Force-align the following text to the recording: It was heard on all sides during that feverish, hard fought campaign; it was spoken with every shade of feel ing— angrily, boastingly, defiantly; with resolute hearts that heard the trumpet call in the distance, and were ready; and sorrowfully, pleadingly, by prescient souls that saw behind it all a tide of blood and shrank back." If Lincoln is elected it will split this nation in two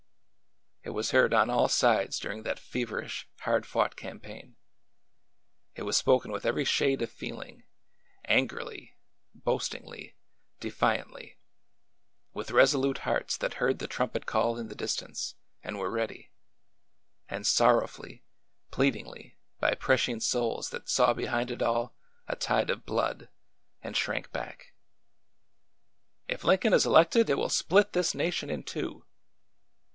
It 0.83 0.89
was 0.93 1.11
heard 1.11 1.31
on 1.31 1.51
all 1.51 1.67
sides 1.67 2.17
during 2.17 2.41
that 2.41 2.57
feverish, 2.57 3.29
hard 3.41 3.67
fought 3.67 3.95
campaign; 3.95 4.55
it 5.75 5.83
was 5.83 5.95
spoken 5.95 6.31
with 6.31 6.43
every 6.43 6.65
shade 6.65 7.03
of 7.03 7.11
feel 7.11 7.39
ing— 7.39 7.65
angrily, 8.25 8.97
boastingly, 9.35 10.15
defiantly; 10.59 11.37
with 12.33 12.49
resolute 12.49 12.99
hearts 12.99 13.37
that 13.37 13.53
heard 13.53 13.77
the 13.77 13.85
trumpet 13.87 14.25
call 14.25 14.57
in 14.57 14.69
the 14.69 14.75
distance, 14.75 15.35
and 15.63 15.77
were 15.77 15.91
ready; 15.91 16.31
and 17.29 17.45
sorrowfully, 17.45 18.23
pleadingly, 18.71 19.37
by 19.59 19.75
prescient 19.75 20.23
souls 20.23 20.71
that 20.71 20.89
saw 20.89 21.13
behind 21.13 21.51
it 21.51 21.61
all 21.61 21.95
a 22.27 22.35
tide 22.35 22.71
of 22.71 22.87
blood 22.87 23.29
and 23.83 23.95
shrank 23.95 24.31
back." 24.31 24.73
If 26.27 26.43
Lincoln 26.43 26.73
is 26.73 26.87
elected 26.87 27.29
it 27.29 27.37
will 27.37 27.49
split 27.49 27.93
this 27.93 28.15
nation 28.15 28.49
in 28.49 28.63
two 28.63 29.05